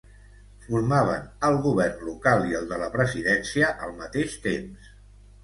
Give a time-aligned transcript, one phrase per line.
[0.67, 4.91] Formaven el govern local i el de la presidència al mateix temps.